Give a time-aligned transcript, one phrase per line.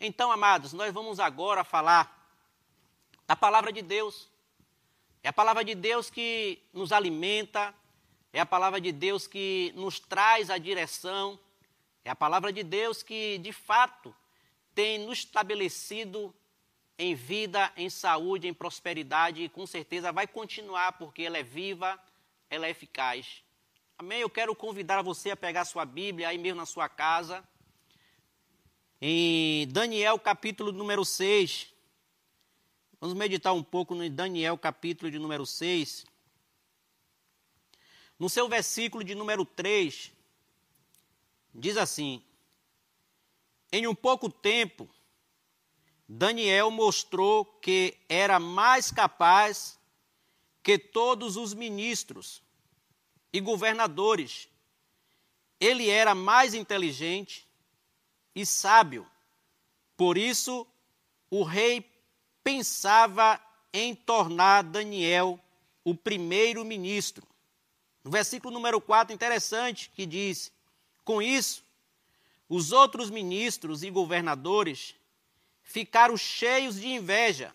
[0.00, 2.16] Então, amados, nós vamos agora falar
[3.26, 4.28] da palavra de Deus.
[5.24, 7.74] É a palavra de Deus que nos alimenta,
[8.32, 11.38] é a palavra de Deus que nos traz a direção,
[12.04, 14.14] é a palavra de Deus que, de fato,
[14.72, 16.32] tem nos estabelecido
[16.96, 22.00] em vida, em saúde, em prosperidade e com certeza vai continuar porque ela é viva,
[22.48, 23.42] ela é eficaz.
[23.98, 24.20] Amém?
[24.20, 27.44] Eu quero convidar você a pegar sua Bíblia aí mesmo na sua casa.
[29.00, 31.72] Em Daniel capítulo número 6.
[33.00, 36.04] Vamos meditar um pouco no Daniel capítulo de número 6.
[38.18, 40.10] No seu versículo de número 3,
[41.54, 42.20] diz assim:
[43.70, 44.90] Em um pouco tempo,
[46.08, 49.78] Daniel mostrou que era mais capaz
[50.60, 52.42] que todos os ministros
[53.32, 54.48] e governadores.
[55.60, 57.47] Ele era mais inteligente
[58.40, 59.04] e sábio.
[59.96, 60.64] Por isso,
[61.28, 61.84] o rei
[62.44, 63.40] pensava
[63.72, 65.40] em tornar Daniel
[65.82, 67.26] o primeiro ministro.
[68.04, 70.52] No versículo número 4, interessante, que diz:
[71.04, 71.64] Com isso,
[72.48, 74.94] os outros ministros e governadores
[75.62, 77.52] ficaram cheios de inveja,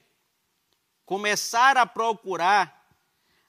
[1.06, 2.94] começaram a procurar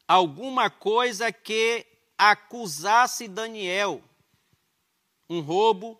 [0.06, 1.84] alguma coisa que
[2.16, 4.00] acusasse Daniel,
[5.28, 5.98] um roubo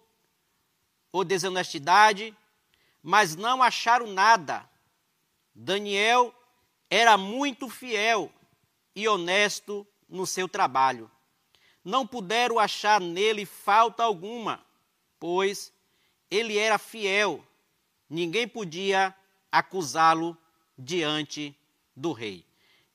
[1.15, 2.37] ou desonestidade,
[3.01, 4.69] mas não acharam nada.
[5.55, 6.34] Daniel
[6.91, 8.33] era muito fiel
[8.97, 11.09] e honesto no seu trabalho.
[11.85, 14.61] Não puderam achar nele falta alguma,
[15.20, 15.73] pois
[16.29, 17.47] ele era fiel
[18.11, 19.15] ninguém podia
[19.53, 20.37] acusá-lo
[20.77, 21.57] diante
[21.95, 22.45] do rei.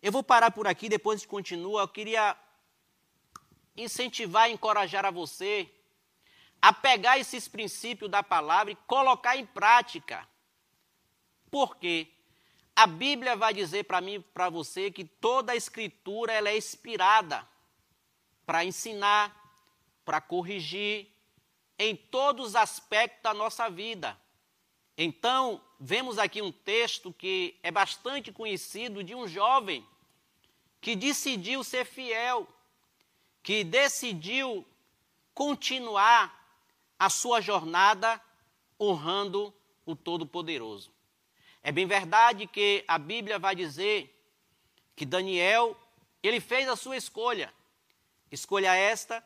[0.02, 1.84] Eu vou parar por aqui, depois a gente continua.
[1.84, 2.36] Eu queria
[3.78, 5.70] incentivar e encorajar a você
[6.61, 10.27] a pegar esses princípios da palavra e colocar em prática.
[11.49, 12.07] Por quê?
[12.75, 17.47] A Bíblia vai dizer para mim, para você, que toda a escritura ela é inspirada
[18.45, 19.35] para ensinar,
[20.06, 21.07] para corrigir
[21.78, 24.17] em todos os aspectos da nossa vida.
[24.97, 29.85] Então, vemos aqui um texto que é bastante conhecido de um jovem
[30.81, 32.47] que decidiu ser fiel,
[33.44, 34.66] que decidiu
[35.34, 36.38] continuar
[36.99, 38.21] a sua jornada
[38.79, 39.53] honrando
[39.85, 40.91] o Todo-Poderoso.
[41.63, 44.15] É bem verdade que a Bíblia vai dizer
[44.95, 45.77] que Daniel,
[46.21, 47.53] ele fez a sua escolha.
[48.29, 49.25] Escolha esta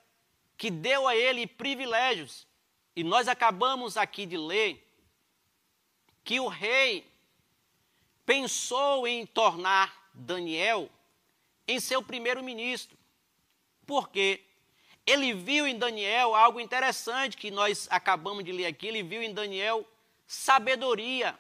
[0.55, 2.47] que deu a ele privilégios.
[2.95, 4.87] E nós acabamos aqui de ler
[6.23, 7.11] que o rei
[8.25, 10.89] pensou em tornar Daniel
[11.67, 12.97] em seu primeiro-ministro.
[13.85, 14.43] Porque
[15.05, 18.87] ele viu em Daniel algo interessante que nós acabamos de ler aqui.
[18.87, 19.85] Ele viu em Daniel
[20.25, 21.37] sabedoria,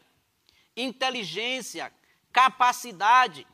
[0.75, 1.93] inteligência,
[2.31, 3.47] capacidade.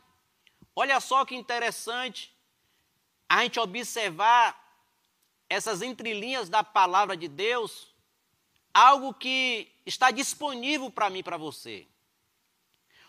[0.75, 2.35] Olha só que interessante
[3.27, 4.57] a gente observar
[5.47, 7.93] essas entrelinhas da palavra de Deus
[8.73, 11.87] algo que está disponível para mim e para você.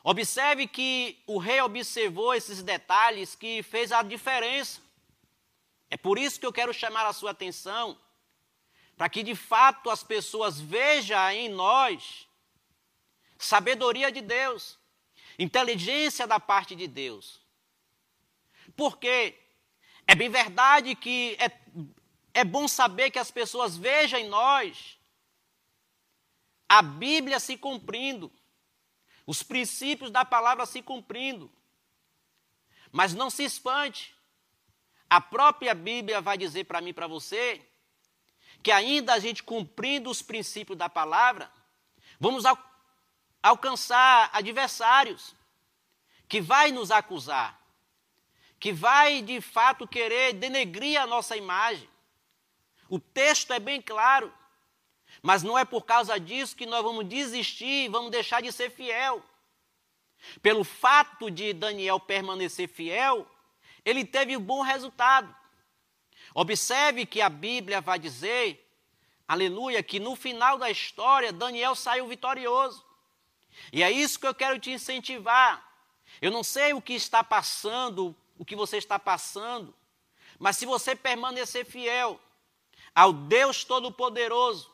[0.02, 4.80] Observe que o rei observou esses detalhes que fez a diferença.
[5.90, 7.98] É por isso que eu quero chamar a sua atenção,
[8.96, 12.28] para que de fato as pessoas vejam em nós
[13.38, 14.78] sabedoria de Deus,
[15.38, 17.40] inteligência da parte de Deus.
[18.76, 19.36] Porque
[20.06, 21.50] é bem verdade que é,
[22.34, 24.98] é bom saber que as pessoas vejam em nós
[26.68, 28.30] a Bíblia se cumprindo,
[29.26, 31.50] os princípios da palavra se cumprindo.
[32.92, 34.14] Mas não se espante,
[35.10, 37.60] a própria Bíblia vai dizer para mim e para você
[38.62, 41.50] que ainda a gente cumprindo os princípios da palavra,
[42.20, 42.56] vamos al
[43.42, 45.34] alcançar adversários
[46.28, 47.58] que vai nos acusar,
[48.58, 51.88] que vai de fato querer denegrir a nossa imagem.
[52.88, 54.32] O texto é bem claro.
[55.22, 59.24] Mas não é por causa disso que nós vamos desistir vamos deixar de ser fiel.
[60.42, 63.26] Pelo fato de Daniel permanecer fiel,
[63.84, 65.34] ele teve um bom resultado.
[66.34, 68.68] Observe que a Bíblia vai dizer,
[69.26, 72.84] aleluia, que no final da história Daniel saiu vitorioso.
[73.72, 75.66] E é isso que eu quero te incentivar.
[76.20, 79.74] Eu não sei o que está passando, o que você está passando,
[80.38, 82.18] mas se você permanecer fiel
[82.94, 84.72] ao Deus Todo-Poderoso,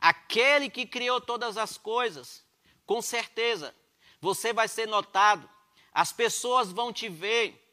[0.00, 2.44] aquele que criou todas as coisas,
[2.86, 3.74] com certeza
[4.20, 5.48] você vai ser notado,
[5.92, 7.67] as pessoas vão te ver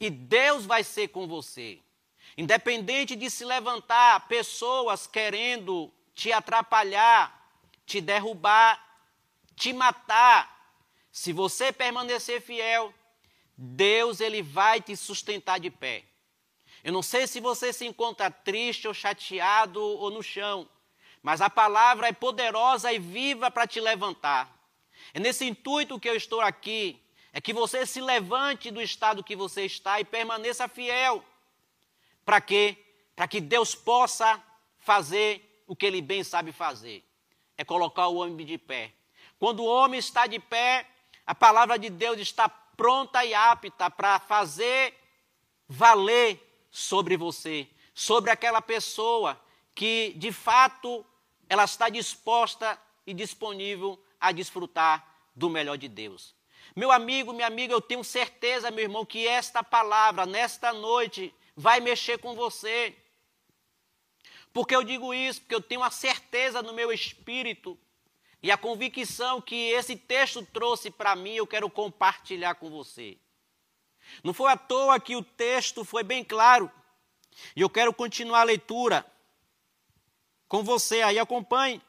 [0.00, 1.80] e Deus vai ser com você.
[2.36, 7.48] Independente de se levantar pessoas querendo te atrapalhar,
[7.86, 8.82] te derrubar,
[9.54, 10.52] te matar.
[11.12, 12.92] Se você permanecer fiel,
[13.56, 16.04] Deus ele vai te sustentar de pé.
[16.82, 20.68] Eu não sei se você se encontra triste ou chateado ou no chão,
[21.22, 24.52] mas a palavra é poderosa e viva para te levantar.
[25.14, 27.00] É nesse intuito que eu estou aqui,
[27.36, 31.22] é que você se levante do estado que você está e permaneça fiel.
[32.24, 32.78] Para quê?
[33.16, 34.40] Para que Deus possa
[34.78, 37.04] fazer o que ele bem sabe fazer.
[37.58, 38.92] É colocar o homem de pé.
[39.36, 40.88] Quando o homem está de pé,
[41.26, 44.94] a palavra de Deus está pronta e apta para fazer
[45.68, 46.40] valer
[46.70, 49.40] sobre você, sobre aquela pessoa
[49.74, 51.04] que de fato
[51.48, 55.04] ela está disposta e disponível a desfrutar
[55.34, 56.32] do melhor de Deus.
[56.74, 61.80] Meu amigo, minha amiga, eu tenho certeza, meu irmão, que esta palavra, nesta noite, vai
[61.80, 62.96] mexer com você.
[64.52, 65.40] Por que eu digo isso?
[65.40, 67.78] Porque eu tenho a certeza no meu espírito
[68.42, 73.16] e a convicção que esse texto trouxe para mim, eu quero compartilhar com você.
[74.22, 76.70] Não foi à toa que o texto foi bem claro.
[77.56, 79.04] E eu quero continuar a leitura
[80.46, 81.80] com você aí, acompanhe.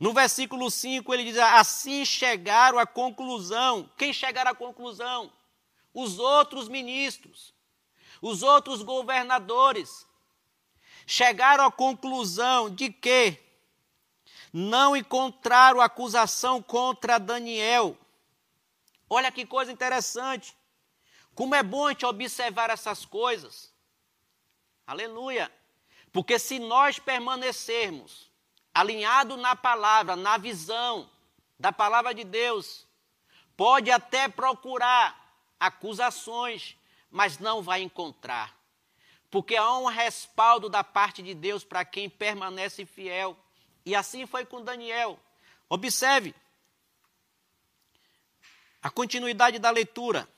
[0.00, 3.88] No versículo 5 ele diz: Assim chegaram à conclusão.
[3.96, 5.30] Quem chegaram à conclusão?
[5.94, 7.54] Os outros ministros,
[8.20, 10.08] os outros governadores.
[11.06, 13.36] Chegaram à conclusão de que
[14.52, 17.96] não encontraram acusação contra Daniel
[19.12, 20.56] Olha que coisa interessante.
[21.34, 23.74] Como é bom a gente observar essas coisas.
[24.86, 25.52] Aleluia.
[26.12, 28.29] Porque se nós permanecermos
[28.74, 31.10] alinhados na palavra, na visão
[31.58, 32.86] da palavra de Deus,
[33.56, 35.18] pode até procurar
[35.58, 36.76] acusações,
[37.10, 38.56] mas não vai encontrar.
[39.30, 43.36] Porque há um respaldo da parte de Deus para quem permanece fiel.
[43.84, 45.18] E assim foi com Daniel.
[45.68, 46.34] Observe,
[48.82, 50.28] a continuidade da leitura.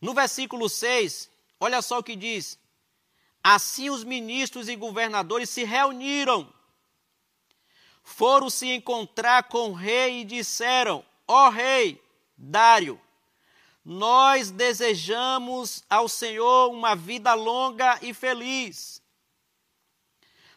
[0.00, 1.30] No versículo 6,
[1.60, 2.58] olha só o que diz:
[3.42, 6.52] Assim os ministros e governadores se reuniram,
[8.08, 12.02] foram se encontrar com o rei e disseram: Ó oh, rei
[12.36, 12.98] Dário,
[13.84, 19.02] nós desejamos ao Senhor uma vida longa e feliz.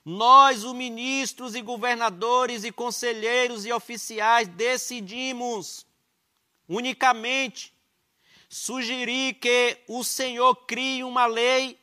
[0.03, 5.86] Nós, os ministros e governadores e conselheiros e oficiais, decidimos
[6.68, 7.74] unicamente
[8.50, 11.77] sugerir que o Senhor crie uma lei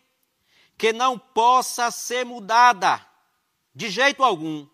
[0.79, 3.06] que não possa ser mudada
[3.75, 4.67] de jeito algum.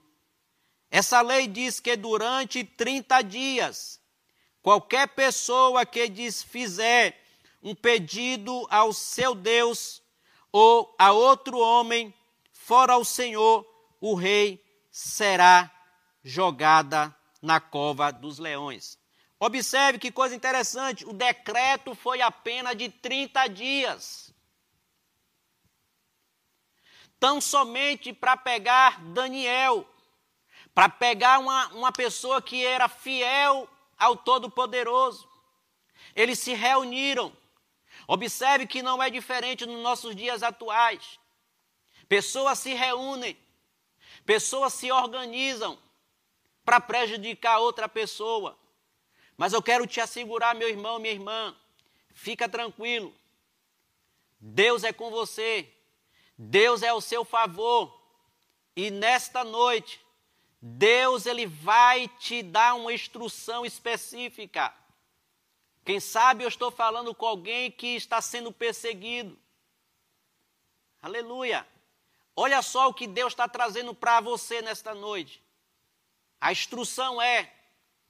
[0.94, 4.00] Essa lei diz que durante 30 dias,
[4.62, 7.20] qualquer pessoa que fizer
[7.60, 10.00] um pedido ao seu Deus
[10.52, 12.14] ou a outro homem,
[12.52, 13.66] fora ao Senhor,
[14.00, 15.68] o rei será
[16.22, 17.12] jogada
[17.42, 18.96] na cova dos leões.
[19.40, 24.32] Observe que coisa interessante: o decreto foi apenas de 30 dias.
[27.18, 29.84] Tão somente para pegar Daniel,
[30.74, 35.28] para pegar uma, uma pessoa que era fiel ao Todo-Poderoso.
[36.16, 37.32] Eles se reuniram.
[38.08, 41.18] Observe que não é diferente nos nossos dias atuais.
[42.08, 43.36] Pessoas se reúnem,
[44.26, 45.78] pessoas se organizam
[46.64, 48.58] para prejudicar outra pessoa.
[49.36, 51.56] Mas eu quero te assegurar, meu irmão, minha irmã,
[52.12, 53.14] fica tranquilo.
[54.38, 55.72] Deus é com você.
[56.36, 57.98] Deus é ao seu favor.
[58.76, 60.03] E nesta noite,
[60.66, 64.74] Deus ele vai te dar uma instrução específica.
[65.84, 69.38] Quem sabe eu estou falando com alguém que está sendo perseguido.
[71.02, 71.68] Aleluia.
[72.34, 75.44] Olha só o que Deus está trazendo para você nesta noite.
[76.40, 77.52] A instrução é: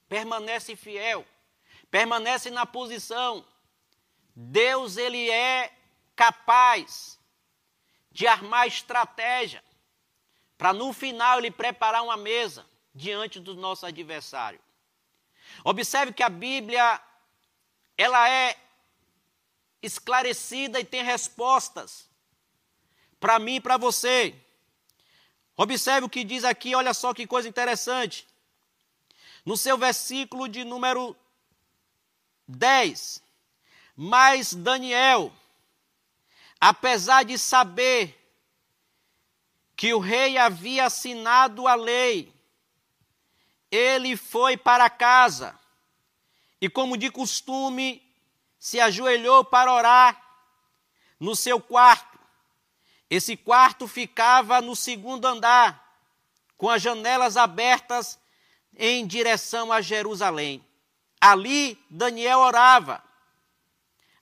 [0.09, 1.27] permanece fiel,
[1.91, 3.45] permanece na posição.
[4.33, 5.77] Deus ele é
[6.15, 7.19] capaz
[8.13, 9.64] de armar estratégia
[10.65, 14.59] para no final ele preparar uma mesa diante do nosso adversário.
[15.63, 17.03] Observe que a Bíblia
[17.99, 18.57] ela é
[19.83, 22.09] esclarecida e tem respostas
[23.21, 24.35] para mim e para você.
[25.55, 28.27] Observe o que diz aqui, olha só que coisa interessante.
[29.45, 31.15] No seu versículo de número
[32.49, 33.23] 10.
[33.95, 35.31] Mas Daniel,
[36.59, 38.24] apesar de saber
[39.77, 42.33] que o rei havia assinado a lei,
[43.71, 45.59] ele foi para casa
[46.61, 48.03] e, como de costume,
[48.59, 50.23] se ajoelhou para orar
[51.19, 52.19] no seu quarto.
[53.11, 55.83] Esse quarto ficava no segundo andar,
[56.57, 58.19] com as janelas abertas
[58.77, 60.65] em direção a Jerusalém.
[61.21, 63.03] Ali Daniel orava,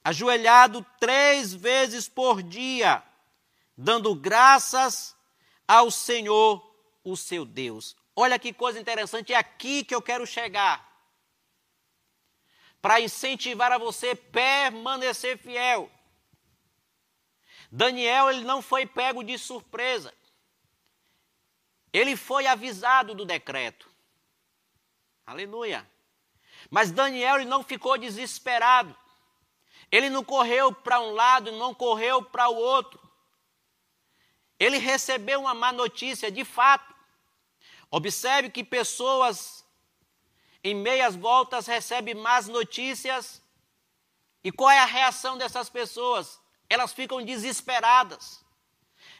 [0.02, 3.02] ajoelhado três vezes por dia,
[3.76, 5.14] dando graças
[5.66, 6.62] ao Senhor,
[7.04, 7.96] o seu Deus.
[8.14, 10.90] Olha que coisa interessante, é aqui que eu quero chegar.
[12.80, 15.90] Para incentivar a você permanecer fiel.
[17.70, 20.12] Daniel ele não foi pego de surpresa.
[21.92, 23.90] Ele foi avisado do decreto.
[25.24, 25.88] Aleluia.
[26.70, 28.96] Mas Daniel ele não ficou desesperado.
[29.90, 33.00] Ele não correu para um lado, não correu para o outro.
[34.62, 36.94] Ele recebeu uma má notícia, de fato.
[37.90, 39.64] Observe que pessoas
[40.62, 43.42] em meias voltas recebem más notícias.
[44.44, 46.40] E qual é a reação dessas pessoas?
[46.70, 48.44] Elas ficam desesperadas.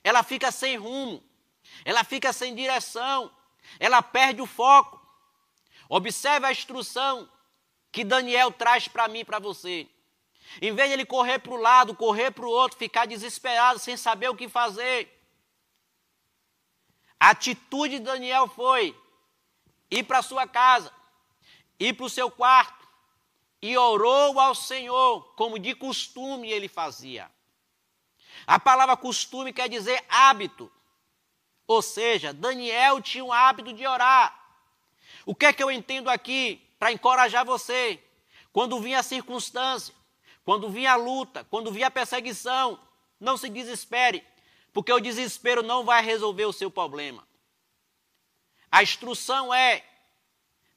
[0.05, 1.21] Ela fica sem rumo.
[1.85, 3.29] Ela fica sem direção.
[3.81, 5.05] Ela perde o foco.
[5.89, 7.29] Observe a instrução
[7.91, 9.89] que Daniel traz para mim e para você.
[10.61, 13.97] Em vez de ele correr para o lado, correr para o outro, ficar desesperado, sem
[13.97, 15.19] saber o que fazer.
[17.23, 19.01] A atitude de Daniel foi
[19.89, 20.93] ir para sua casa,
[21.79, 22.85] ir para o seu quarto
[23.63, 27.31] e orou ao Senhor, como de costume ele fazia.
[28.45, 30.69] A palavra costume quer dizer hábito.
[31.65, 34.37] Ou seja, Daniel tinha um hábito de orar.
[35.25, 38.03] O que é que eu entendo aqui para encorajar você?
[38.53, 39.95] Quando vinha a circunstância,
[40.45, 42.81] quando vinha a luta, quando vinha a perseguição,
[43.21, 44.27] não se desespere,
[44.73, 47.27] porque o desespero não vai resolver o seu problema.
[48.71, 49.85] A instrução é,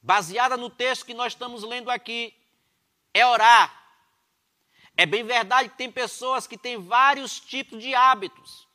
[0.01, 2.33] baseada no texto que nós estamos lendo aqui,
[3.13, 3.73] é orar.
[4.97, 8.67] É bem verdade que tem pessoas que têm vários tipos de hábitos,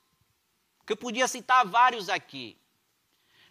[0.86, 2.58] que eu podia citar vários aqui.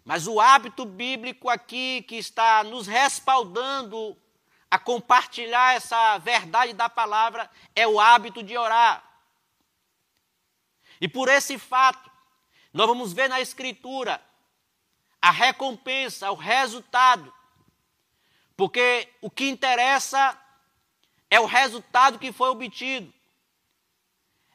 [0.03, 4.17] Mas o hábito bíblico aqui que está nos respaldando
[4.69, 9.03] a compartilhar essa verdade da palavra é o hábito de orar.
[10.99, 12.09] E por esse fato,
[12.73, 14.21] nós vamos ver na Escritura
[15.21, 17.33] a recompensa, o resultado.
[18.55, 20.39] Porque o que interessa
[21.29, 23.13] é o resultado que foi obtido.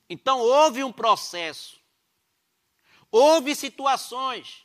[0.09, 1.81] Então houve um processo,
[3.11, 4.65] houve situações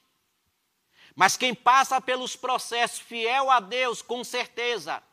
[1.19, 5.03] mas quem passa pelos processos fiel a Deus, com certeza,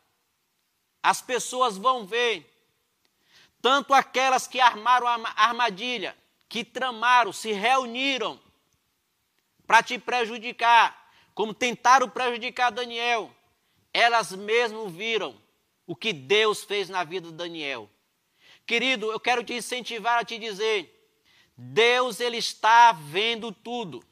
[1.03, 2.49] as pessoas vão ver,
[3.61, 6.17] tanto aquelas que armaram a armadilha,
[6.49, 8.39] que tramaram, se reuniram
[9.65, 13.31] para te prejudicar, como tentaram prejudicar Daniel,
[13.93, 15.39] elas mesmo viram
[15.85, 17.89] o que Deus fez na vida de Daniel.
[18.65, 21.11] Querido, eu quero te incentivar a te dizer:
[21.55, 24.03] Deus ele está vendo tudo.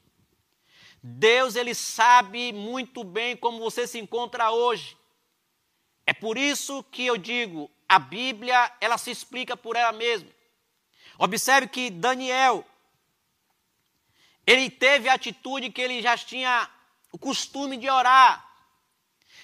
[1.02, 4.98] Deus ele sabe muito bem como você se encontra hoje.
[6.08, 10.30] É por isso que eu digo, a Bíblia, ela se explica por ela mesma.
[11.18, 12.66] Observe que Daniel
[14.46, 16.70] ele teve a atitude que ele já tinha
[17.12, 18.46] o costume de orar.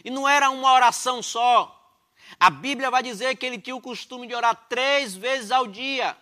[0.03, 1.77] E não era uma oração só.
[2.39, 6.15] A Bíblia vai dizer que ele tinha o costume de orar três vezes ao dia.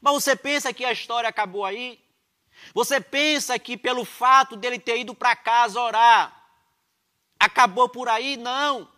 [0.00, 2.02] Mas você pensa que a história acabou aí?
[2.74, 6.44] Você pensa que pelo fato dele ter ido para casa orar,
[7.38, 8.36] acabou por aí?
[8.36, 8.90] Não.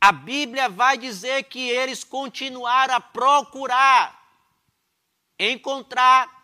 [0.00, 4.17] A Bíblia vai dizer que eles continuaram a procurar
[5.38, 6.34] encontrar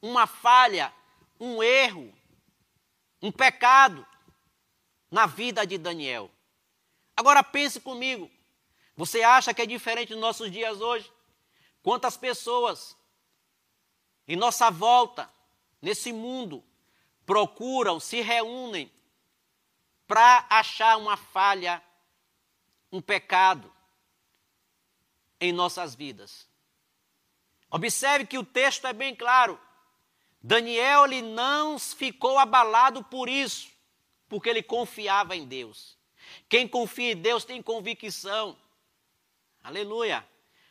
[0.00, 0.92] uma falha,
[1.40, 2.12] um erro,
[3.20, 4.06] um pecado
[5.10, 6.30] na vida de Daniel.
[7.16, 8.30] Agora pense comigo.
[8.96, 11.10] Você acha que é diferente dos nossos dias hoje?
[11.82, 12.96] Quantas pessoas
[14.26, 15.30] em nossa volta
[15.80, 16.64] nesse mundo
[17.24, 18.90] procuram, se reúnem
[20.06, 21.82] para achar uma falha,
[22.90, 23.72] um pecado
[25.40, 26.48] em nossas vidas.
[27.70, 29.60] Observe que o texto é bem claro.
[30.42, 33.68] Daniel ele não ficou abalado por isso,
[34.28, 35.96] porque ele confiava em Deus.
[36.48, 38.56] Quem confia em Deus tem convicção.
[39.62, 40.26] Aleluia.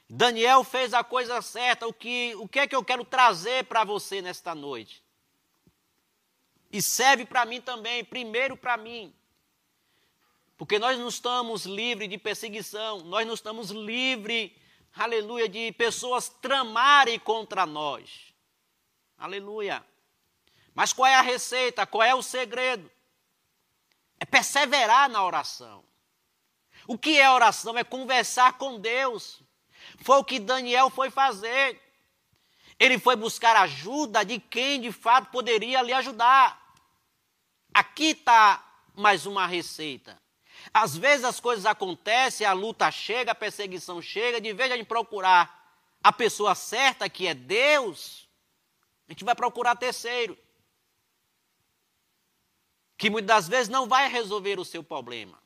[0.09, 1.87] Daniel fez a coisa certa.
[1.87, 5.03] O que, o que é que eu quero trazer para você nesta noite?
[6.71, 9.13] E serve para mim também, primeiro para mim.
[10.57, 14.51] Porque nós não estamos livres de perseguição, nós não estamos livres,
[14.95, 18.33] aleluia, de pessoas tramarem contra nós.
[19.17, 19.85] Aleluia.
[20.73, 21.85] Mas qual é a receita?
[21.85, 22.91] Qual é o segredo?
[24.19, 25.83] É perseverar na oração.
[26.87, 27.77] O que é oração?
[27.77, 29.41] É conversar com Deus.
[30.03, 31.81] Foi o que Daniel foi fazer.
[32.79, 36.61] Ele foi buscar ajuda de quem de fato poderia lhe ajudar.
[37.73, 40.21] Aqui está mais uma receita.
[40.77, 45.74] Às vezes as coisas acontecem, a luta chega, a perseguição chega, de vez de procurar
[46.03, 48.27] a pessoa certa, que é Deus,
[49.08, 50.38] a gente vai procurar terceiro.
[52.98, 55.41] Que muitas das vezes não vai resolver o seu problema.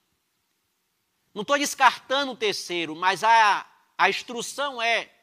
[1.31, 3.67] Não estou descartando o terceiro, mas a,
[3.99, 5.13] a instrução é: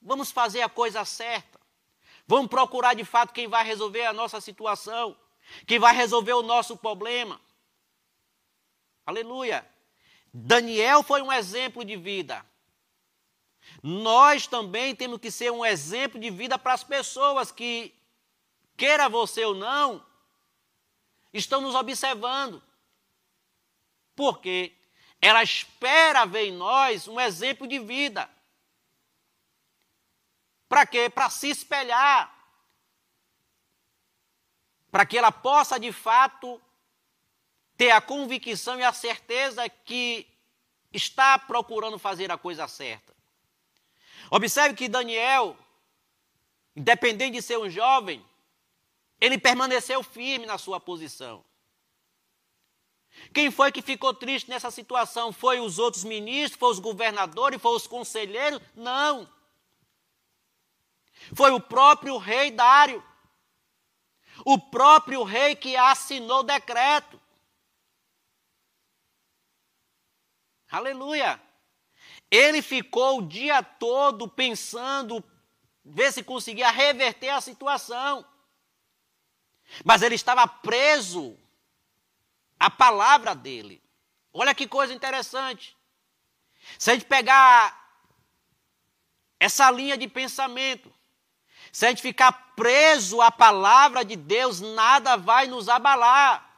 [0.00, 1.60] vamos fazer a coisa certa.
[2.26, 5.14] Vamos procurar de fato quem vai resolver a nossa situação,
[5.66, 7.38] quem vai resolver o nosso problema.
[9.06, 9.68] Aleluia.
[10.32, 12.44] Daniel foi um exemplo de vida.
[13.82, 17.94] Nós também temos que ser um exemplo de vida para as pessoas que,
[18.76, 20.04] queira você ou não,
[21.32, 22.62] estão nos observando.
[24.16, 24.74] Porque
[25.20, 28.28] ela espera ver em nós um exemplo de vida.
[30.68, 31.08] Para quê?
[31.08, 32.32] Para se espelhar.
[34.90, 36.60] Para que ela possa, de fato,
[37.84, 40.26] ter a convicção e a certeza que
[40.90, 43.14] está procurando fazer a coisa certa.
[44.30, 45.54] Observe que Daniel,
[46.74, 48.24] independente de ser um jovem,
[49.20, 51.44] ele permaneceu firme na sua posição.
[53.34, 55.30] Quem foi que ficou triste nessa situação?
[55.30, 58.62] Foi os outros ministros, foi os governadores, foi os conselheiros?
[58.74, 59.30] Não.
[61.34, 63.04] Foi o próprio rei Dário.
[64.42, 67.20] O próprio rei que assinou o decreto.
[70.74, 71.40] Aleluia.
[72.28, 75.22] Ele ficou o dia todo pensando,
[75.84, 78.26] ver se conseguia reverter a situação.
[79.84, 81.38] Mas ele estava preso
[82.58, 83.80] à palavra dele.
[84.32, 85.76] Olha que coisa interessante.
[86.76, 87.80] Se a gente pegar
[89.38, 90.92] essa linha de pensamento,
[91.70, 96.53] se a gente ficar preso à palavra de Deus, nada vai nos abalar.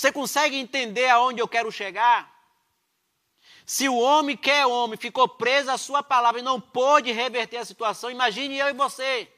[0.00, 2.34] Você consegue entender aonde eu quero chegar?
[3.66, 7.58] Se o homem que é homem ficou preso à sua palavra e não pôde reverter
[7.58, 9.30] a situação, imagine eu e você.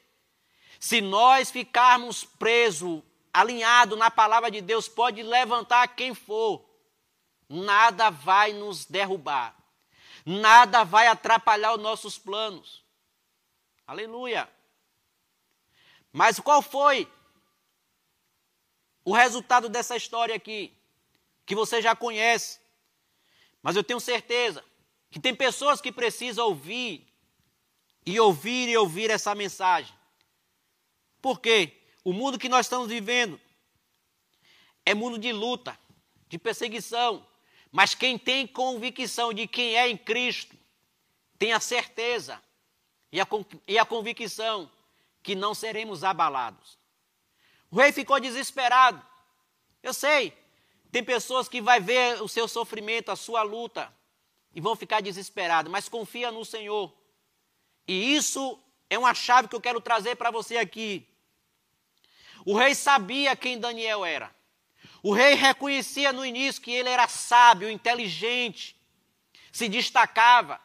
[0.79, 6.63] Se nós ficarmos presos, alinhados na palavra de Deus, pode levantar quem for,
[7.49, 9.53] nada vai nos derrubar,
[10.25, 12.85] nada vai atrapalhar os nossos planos.
[13.85, 14.49] Aleluia.
[16.09, 17.05] Mas qual foi
[19.05, 20.73] o resultado dessa história aqui,
[21.45, 22.59] que você já conhece,
[23.61, 24.63] mas eu tenho certeza
[25.09, 27.07] que tem pessoas que precisam ouvir
[28.05, 29.93] e ouvir e ouvir essa mensagem.
[31.21, 31.81] Por quê?
[32.03, 33.39] O mundo que nós estamos vivendo
[34.85, 35.77] é mundo de luta,
[36.27, 37.25] de perseguição,
[37.71, 40.57] mas quem tem convicção de quem é em Cristo,
[41.39, 42.41] tem a certeza
[43.11, 43.27] e a,
[43.67, 44.69] e a convicção
[45.21, 46.77] que não seremos abalados.
[47.73, 49.03] O rei ficou desesperado.
[49.81, 50.31] Eu sei,
[50.91, 53.91] tem pessoas que vai ver o seu sofrimento, a sua luta,
[54.53, 56.93] e vão ficar desesperados, mas confia no Senhor.
[57.87, 58.59] E isso
[58.91, 61.09] é uma chave que eu quero trazer para você aqui.
[62.45, 64.31] O rei sabia quem Daniel era.
[65.01, 68.79] O rei reconhecia no início que ele era sábio, inteligente,
[69.51, 70.61] se destacava,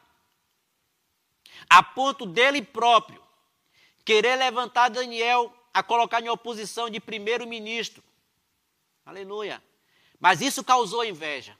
[1.71, 3.23] a ponto dele próprio
[4.05, 8.03] querer levantar Daniel a colocar em oposição de primeiro-ministro.
[9.05, 9.63] Aleluia.
[10.19, 11.57] Mas isso causou inveja.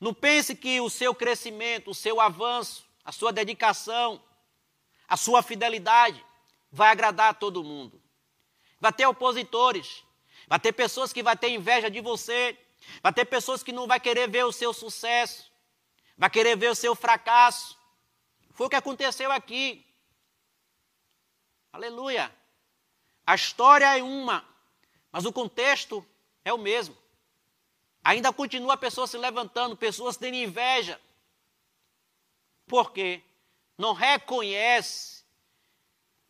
[0.00, 4.22] Não pense que o seu crescimento, o seu avanço, a sua dedicação,
[5.06, 6.24] a sua fidelidade
[6.70, 8.00] vai agradar a todo mundo.
[8.80, 10.04] Vai ter opositores,
[10.46, 12.58] vai ter pessoas que vão ter inveja de você,
[13.02, 15.50] vai ter pessoas que não vai querer ver o seu sucesso,
[16.16, 17.78] vai querer ver o seu fracasso.
[18.50, 19.84] Foi o que aconteceu aqui.
[21.72, 22.37] Aleluia.
[23.28, 24.42] A história é uma,
[25.12, 26.02] mas o contexto
[26.42, 26.96] é o mesmo.
[28.02, 30.98] Ainda continua a pessoa se levantando, pessoas tendo inveja.
[32.66, 33.20] Porque
[33.76, 35.24] não reconhece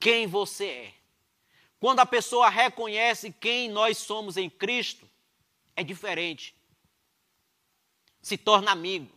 [0.00, 0.94] quem você é.
[1.78, 5.08] Quando a pessoa reconhece quem nós somos em Cristo,
[5.76, 6.52] é diferente.
[8.20, 9.16] Se torna amigo.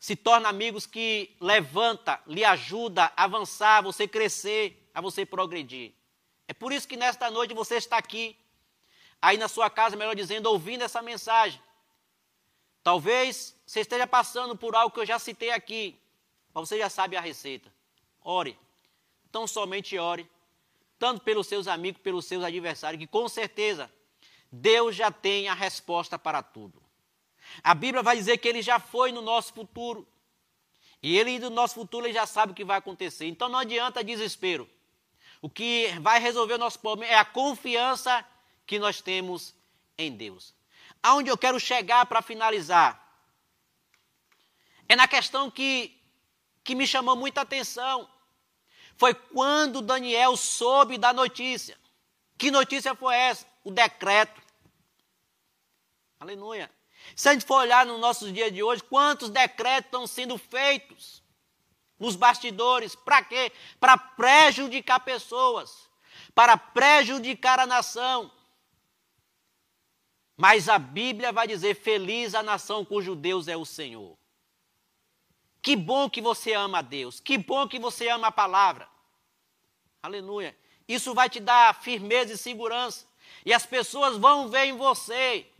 [0.00, 5.95] Se torna amigos que levanta, lhe ajuda a avançar, a você crescer, a você progredir.
[6.48, 8.36] É por isso que nesta noite você está aqui,
[9.20, 11.60] aí na sua casa, melhor dizendo, ouvindo essa mensagem.
[12.82, 15.98] Talvez você esteja passando por algo que eu já citei aqui,
[16.54, 17.72] mas você já sabe a receita.
[18.22, 18.58] Ore.
[19.32, 20.28] Tão somente ore,
[20.98, 23.90] tanto pelos seus amigos, pelos seus adversários, que com certeza
[24.50, 26.80] Deus já tem a resposta para tudo.
[27.62, 30.06] A Bíblia vai dizer que ele já foi no nosso futuro.
[31.02, 33.26] E ele no nosso futuro ele já sabe o que vai acontecer.
[33.26, 34.68] Então não adianta desespero.
[35.46, 38.26] O que vai resolver o nosso problema é a confiança
[38.66, 39.54] que nós temos
[39.96, 40.52] em Deus.
[41.00, 43.00] Aonde eu quero chegar para finalizar
[44.88, 45.96] é na questão que,
[46.64, 48.10] que me chamou muita atenção.
[48.96, 51.78] Foi quando Daniel soube da notícia.
[52.36, 53.46] Que notícia foi essa?
[53.62, 54.42] O decreto.
[56.18, 56.68] Aleluia.
[57.14, 61.22] Se a gente for olhar nos nossos dias de hoje, quantos decretos estão sendo feitos
[61.98, 62.94] nos bastidores?
[62.94, 63.52] Para quê?
[63.80, 65.88] Para prejudicar pessoas,
[66.34, 68.30] para prejudicar a nação.
[70.36, 74.16] Mas a Bíblia vai dizer: Feliz a nação cujo Deus é o Senhor.
[75.62, 77.18] Que bom que você ama a Deus.
[77.18, 78.88] Que bom que você ama a palavra.
[80.02, 80.56] Aleluia.
[80.86, 83.06] Isso vai te dar firmeza e segurança.
[83.44, 85.50] E as pessoas vão ver em você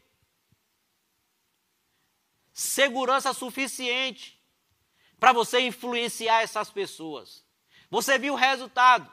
[2.53, 4.36] segurança suficiente
[5.27, 7.45] para você influenciar essas pessoas.
[7.91, 9.11] Você viu o resultado.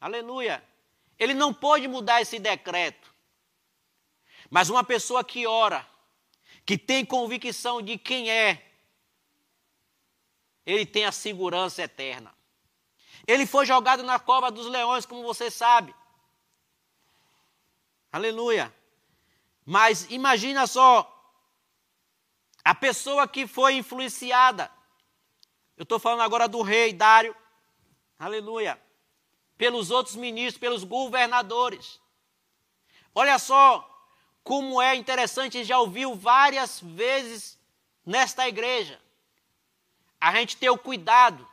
[0.00, 0.66] Aleluia.
[1.18, 3.14] Ele não pôde mudar esse decreto.
[4.48, 5.86] Mas uma pessoa que ora,
[6.64, 8.72] que tem convicção de quem é,
[10.64, 12.34] ele tem a segurança eterna.
[13.26, 15.94] Ele foi jogado na cova dos leões, como você sabe.
[18.10, 18.74] Aleluia.
[19.66, 21.17] Mas imagina só
[22.68, 24.70] a pessoa que foi influenciada.
[25.74, 27.34] Eu estou falando agora do rei Dário.
[28.18, 28.78] Aleluia.
[29.56, 31.98] Pelos outros ministros, pelos governadores.
[33.14, 33.88] Olha só
[34.44, 37.58] como é interessante, já ouviu várias vezes
[38.04, 39.00] nesta igreja
[40.20, 41.48] a gente ter o cuidado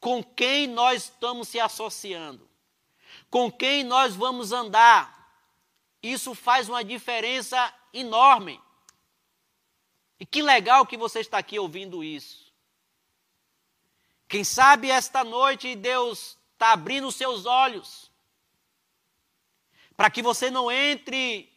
[0.00, 2.48] com quem nós estamos se associando,
[3.28, 5.30] com quem nós vamos andar.
[6.02, 8.58] Isso faz uma diferença enorme.
[10.18, 12.52] E que legal que você está aqui ouvindo isso.
[14.28, 18.10] Quem sabe esta noite Deus está abrindo os seus olhos
[19.96, 21.50] para que você não entre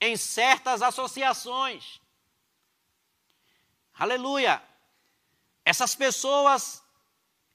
[0.00, 2.00] em certas associações.
[3.94, 4.62] Aleluia!
[5.64, 6.82] Essas pessoas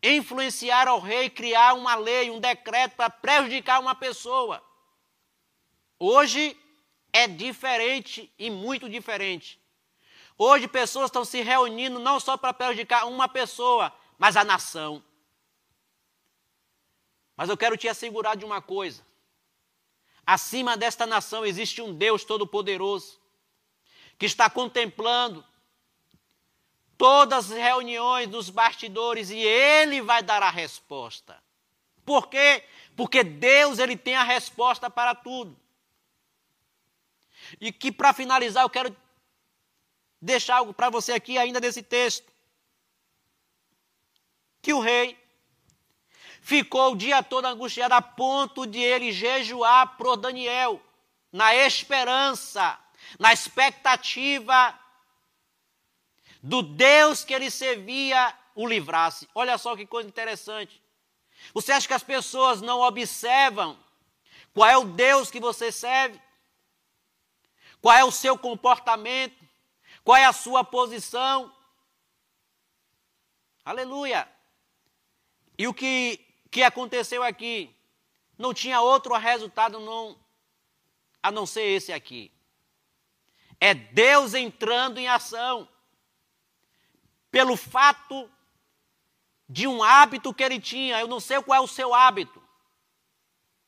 [0.02, 4.64] influenciaram o rei criar uma lei, um decreto para prejudicar uma pessoa.
[5.98, 6.58] Hoje
[7.12, 9.60] é diferente e muito diferente.
[10.38, 15.04] Hoje pessoas estão se reunindo não só para prejudicar uma pessoa, mas a nação.
[17.38, 19.06] Mas eu quero te assegurar de uma coisa:
[20.26, 23.20] acima desta nação existe um Deus Todo-Poderoso,
[24.18, 25.44] que está contemplando
[26.98, 31.42] todas as reuniões dos bastidores e ele vai dar a resposta.
[32.06, 32.64] Por quê?
[32.96, 35.58] Porque Deus ele tem a resposta para tudo.
[37.60, 38.96] E que para finalizar eu quero
[40.26, 42.32] deixar algo para você aqui ainda desse texto.
[44.62, 45.18] Que o rei
[46.42, 50.82] ficou o dia todo angustiado a ponto de ele jejuar por Daniel,
[51.32, 52.78] na esperança,
[53.20, 54.78] na expectativa
[56.42, 59.28] do Deus que ele servia o livrasse.
[59.36, 60.82] Olha só que coisa interessante.
[61.54, 63.78] Você acha que as pessoas não observam
[64.54, 66.20] qual é o Deus que você serve?
[67.82, 69.45] Qual é o seu comportamento?
[70.06, 71.52] Qual é a sua posição?
[73.66, 74.32] Aleluia!
[75.58, 77.76] E o que, que aconteceu aqui?
[78.38, 80.16] Não tinha outro resultado não,
[81.24, 82.32] a não ser esse aqui.
[83.60, 85.68] É Deus entrando em ação
[87.32, 88.30] pelo fato
[89.50, 91.00] de um hábito que ele tinha.
[91.00, 92.44] Eu não sei qual é o seu hábito.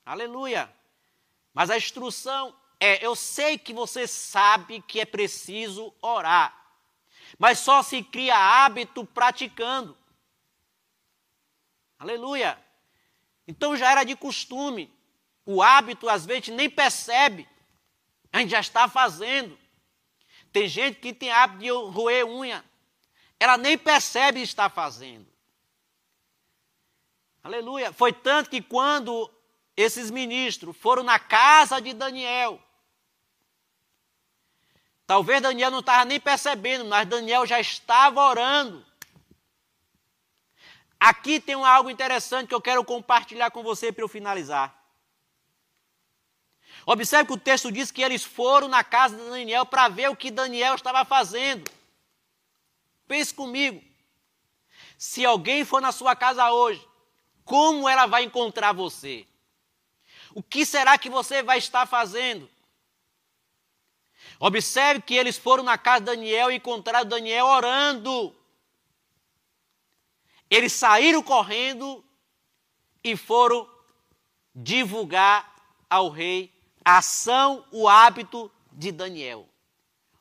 [0.05, 0.71] Aleluia.
[1.51, 6.55] Mas a instrução é: eu sei que você sabe que é preciso orar,
[7.37, 9.97] mas só se cria hábito praticando.
[11.99, 12.61] Aleluia.
[13.47, 14.93] Então já era de costume.
[15.45, 17.47] O hábito às vezes nem percebe.
[18.31, 19.57] A gente já está fazendo.
[20.51, 22.63] Tem gente que tem hábito de roer unha
[23.39, 25.27] ela nem percebe estar fazendo.
[27.43, 27.93] Aleluia.
[27.93, 29.31] Foi tanto que quando
[29.75, 32.61] esses ministros foram na casa de Daniel,
[35.07, 38.85] talvez Daniel não estava nem percebendo, mas Daniel já estava orando.
[40.99, 44.75] Aqui tem algo interessante que eu quero compartilhar com você para eu finalizar.
[46.85, 50.15] Observe que o texto diz que eles foram na casa de Daniel para ver o
[50.15, 51.69] que Daniel estava fazendo.
[53.07, 53.81] Pense comigo.
[54.97, 56.85] Se alguém for na sua casa hoje,
[57.45, 59.27] como ela vai encontrar você?
[60.33, 62.49] O que será que você vai estar fazendo?
[64.39, 68.35] Observe que eles foram na casa de Daniel e encontraram Daniel orando.
[70.49, 72.03] Eles saíram correndo
[73.03, 73.69] e foram
[74.55, 75.55] divulgar
[75.89, 79.47] ao rei a ação, o hábito de Daniel.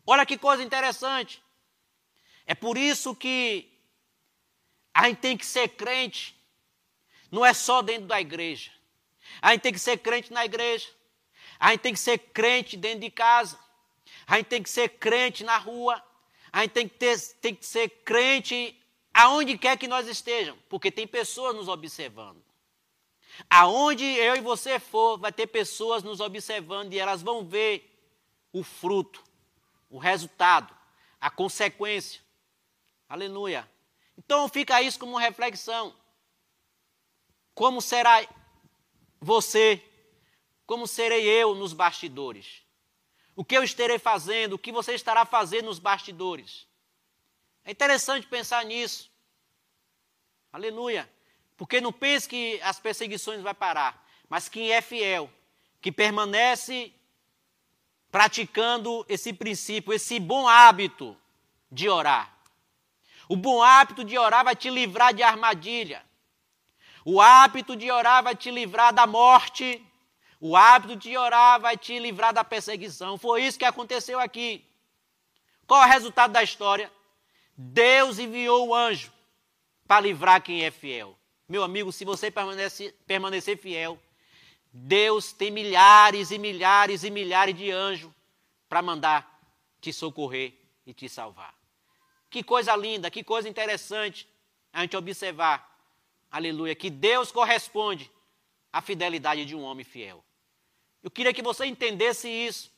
[0.07, 1.42] Olha que coisa interessante.
[2.46, 3.72] É por isso que
[4.94, 6.35] a gente tem que ser crente,
[7.31, 8.70] não é só dentro da igreja.
[9.42, 10.88] A gente tem que ser crente na igreja.
[11.59, 13.59] A gente tem que ser crente dentro de casa.
[14.26, 16.02] A gente tem que ser crente na rua.
[16.52, 18.78] A gente tem que, ter, tem que ser crente
[19.12, 22.42] aonde quer que nós estejamos, porque tem pessoas nos observando.
[23.48, 27.94] Aonde eu e você for, vai ter pessoas nos observando e elas vão ver
[28.52, 29.22] o fruto,
[29.90, 30.74] o resultado,
[31.20, 32.22] a consequência.
[33.08, 33.70] Aleluia.
[34.16, 35.94] Então fica isso como reflexão.
[37.54, 38.26] Como será
[39.20, 39.82] você?
[40.66, 42.65] Como serei eu nos bastidores?
[43.37, 44.55] O que eu estarei fazendo?
[44.55, 46.66] O que você estará fazendo nos bastidores?
[47.62, 49.11] É interessante pensar nisso.
[50.51, 51.09] Aleluia.
[51.57, 55.31] Porque não pense que as perseguições vão parar, mas quem é fiel,
[55.81, 56.92] que permanece
[58.11, 61.16] praticando esse princípio, esse bom hábito
[61.70, 62.35] de orar.
[63.29, 66.05] O bom hábito de orar vai te livrar de armadilha.
[67.05, 69.85] O hábito de orar vai te livrar da morte.
[70.40, 73.16] O hábito de orar vai te livrar da perseguição.
[73.16, 74.64] Foi isso que aconteceu aqui.
[75.66, 76.92] Qual é o resultado da história?
[77.57, 79.12] Deus enviou o anjo
[79.87, 81.16] para livrar quem é fiel.
[81.49, 83.99] Meu amigo, se você permanecer, permanecer fiel,
[84.72, 88.11] Deus tem milhares e milhares e milhares de anjos
[88.68, 89.40] para mandar
[89.81, 90.53] te socorrer
[90.85, 91.55] e te salvar.
[92.29, 94.29] Que coisa linda, que coisa interessante
[94.72, 95.75] a gente observar.
[96.31, 98.11] Aleluia, que Deus corresponde
[98.72, 100.22] à fidelidade de um homem fiel.
[101.06, 102.68] Eu queria que você entendesse isso,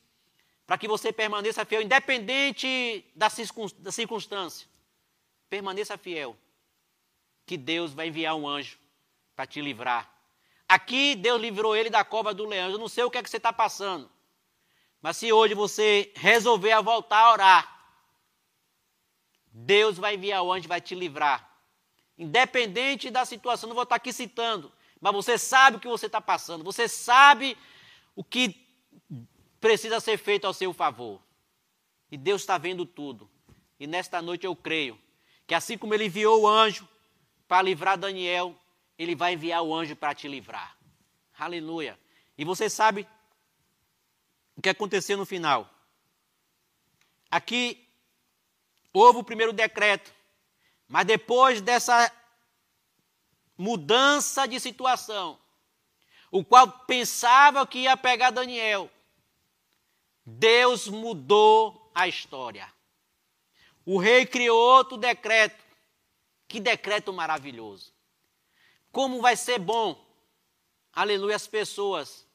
[0.67, 4.69] para que você permaneça fiel, independente da circunstância.
[5.49, 6.37] Permaneça fiel
[7.47, 8.79] que Deus vai enviar um anjo
[9.35, 10.13] para te livrar.
[10.69, 12.69] Aqui Deus livrou ele da cova do leão.
[12.69, 14.11] Eu não sei o que é que você está passando.
[15.01, 17.83] Mas se hoje você resolver a voltar a orar,
[19.51, 21.51] Deus vai enviar o anjo vai te livrar.
[22.19, 26.21] Independente da situação, não vou estar aqui citando, mas você sabe o que você está
[26.21, 27.57] passando, você sabe
[28.19, 28.67] o que
[29.61, 31.23] precisa ser feito ao seu favor.
[32.11, 33.31] E Deus está vendo tudo.
[33.79, 35.01] E nesta noite eu creio
[35.47, 36.89] que assim como ele enviou o anjo
[37.47, 38.59] para livrar Daniel,
[38.99, 40.77] ele vai enviar o anjo para te livrar.
[41.39, 41.97] Aleluia.
[42.37, 43.07] E você sabe
[44.57, 45.73] o que aconteceu no final.
[47.31, 47.89] Aqui
[48.93, 50.13] houve o primeiro decreto,
[50.89, 52.13] mas depois dessa
[53.57, 55.39] mudança de situação,
[56.31, 58.91] o qual pensava que ia pegar Daniel,
[60.25, 62.71] Deus mudou a história.
[63.85, 65.65] O rei criou outro decreto.
[66.47, 67.93] Que decreto maravilhoso.
[68.93, 70.03] Como vai ser bom,
[70.93, 72.27] aleluia, as pessoas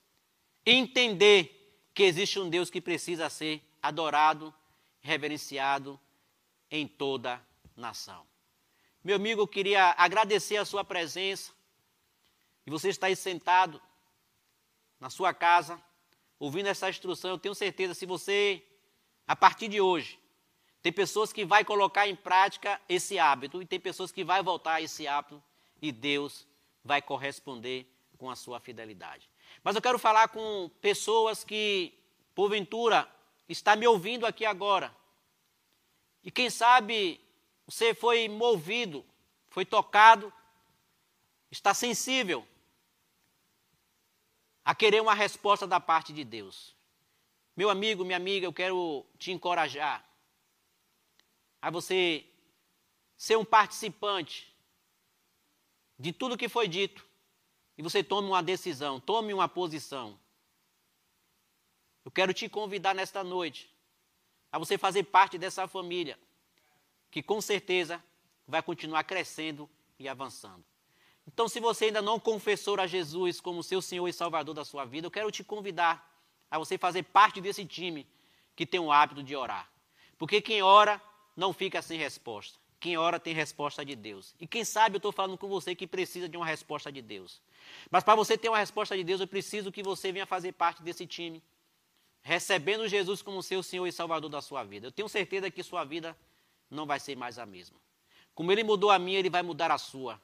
[0.66, 4.54] entender que existe um Deus que precisa ser adorado,
[5.02, 6.00] reverenciado
[6.70, 7.42] em toda
[7.76, 8.26] nação.
[9.04, 11.52] Meu amigo, eu queria agradecer a sua presença.
[12.66, 13.82] E você está aí sentado
[15.00, 15.82] na sua casa,
[16.40, 17.32] ouvindo essa instrução.
[17.32, 18.64] Eu tenho certeza, se você,
[19.28, 20.20] a partir de hoje,
[20.82, 24.76] tem pessoas que vai colocar em prática esse hábito e tem pessoas que vai voltar
[24.76, 25.42] a esse hábito
[25.82, 26.48] e Deus
[26.84, 29.30] vai corresponder com a sua fidelidade.
[29.64, 31.94] Mas eu quero falar com pessoas que,
[32.34, 33.10] porventura,
[33.48, 34.96] está me ouvindo aqui agora.
[36.24, 37.20] E quem sabe
[37.66, 39.06] você foi movido,
[39.50, 40.32] foi tocado,
[41.52, 42.46] está sensível
[44.64, 46.76] a querer uma resposta da parte de Deus.
[47.56, 50.04] Meu amigo, minha amiga, eu quero te encorajar
[51.62, 52.26] a você
[53.18, 54.54] ser um participante
[55.98, 57.06] de tudo que foi dito
[57.78, 60.20] e você tome uma decisão, tome uma posição.
[62.04, 63.74] Eu quero te convidar nesta noite
[64.52, 66.20] a você fazer parte dessa família
[67.10, 68.04] que com certeza
[68.48, 70.66] vai continuar crescendo e avançando.
[71.28, 74.86] Então, se você ainda não confessou a Jesus como seu Senhor e Salvador da sua
[74.86, 76.12] vida, eu quero te convidar
[76.52, 78.08] a você fazer parte desse time
[78.56, 79.70] que tem o hábito de orar.
[80.18, 81.02] Porque quem ora
[81.36, 82.60] não fica sem resposta.
[82.80, 84.36] Quem ora tem resposta de Deus.
[84.40, 87.42] E quem sabe eu estou falando com você que precisa de uma resposta de Deus.
[87.90, 90.84] Mas para você ter uma resposta de Deus, eu preciso que você venha fazer parte
[90.84, 91.42] desse time,
[92.22, 94.88] recebendo Jesus como seu Senhor e Salvador da sua vida.
[94.88, 96.16] Eu tenho certeza que sua vida
[96.70, 97.78] não vai ser mais a mesma.
[98.36, 100.20] Como Ele mudou a minha, Ele vai mudar a sua.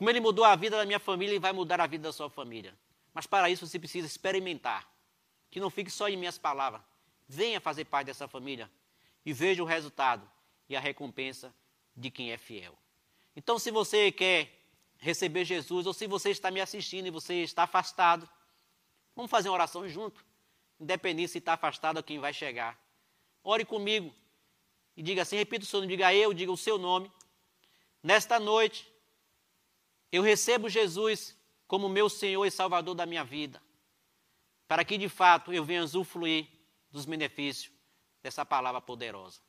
[0.00, 2.30] Como Ele mudou a vida da minha família, Ele vai mudar a vida da sua
[2.30, 2.74] família.
[3.12, 4.90] Mas para isso você precisa experimentar.
[5.50, 6.80] Que não fique só em minhas palavras.
[7.28, 8.70] Venha fazer parte dessa família
[9.26, 10.26] e veja o resultado
[10.70, 11.54] e a recompensa
[11.94, 12.74] de quem é fiel.
[13.36, 14.50] Então, se você quer
[14.96, 18.26] receber Jesus, ou se você está me assistindo e você está afastado,
[19.14, 20.24] vamos fazer uma oração junto,
[20.80, 22.82] independente se está afastado ou quem vai chegar.
[23.44, 24.14] Ore comigo
[24.96, 27.12] e diga assim: repita o seu nome, diga eu, diga o seu nome.
[28.02, 28.90] Nesta noite,
[30.12, 33.62] eu recebo Jesus como meu Senhor e Salvador da minha vida,
[34.66, 36.48] para que de fato eu venha usufruir
[36.90, 37.72] dos benefícios
[38.22, 39.40] dessa palavra poderosa.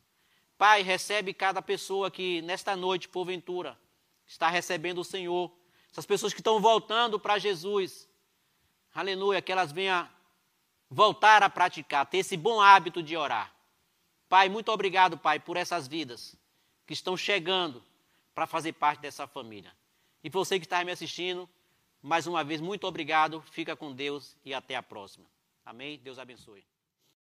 [0.58, 3.78] Pai, recebe cada pessoa que nesta noite, porventura,
[4.28, 5.52] está recebendo o Senhor,
[5.92, 8.08] essas pessoas que estão voltando para Jesus,
[8.94, 10.08] aleluia, que elas venham
[10.90, 13.52] voltar a praticar, ter esse bom hábito de orar.
[14.30, 16.36] Pai, muito obrigado, Pai, por essas vidas
[16.86, 17.84] que estão chegando
[18.36, 19.76] para fazer parte dessa família.
[20.24, 21.50] E você que está me assistindo,
[22.02, 25.26] mais uma vez, muito obrigado, fica com Deus e até a próxima.
[25.66, 26.00] Amém?
[26.00, 26.66] Deus abençoe.